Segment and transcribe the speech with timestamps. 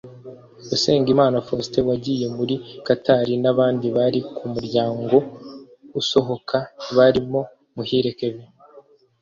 [0.75, 2.55] Usengimana Faustin wagiye muri
[2.85, 5.17] Qatar n’abandi bari ku muryango
[5.99, 6.57] usohoka
[6.95, 7.41] barimo
[7.75, 8.49] Muhire Kevin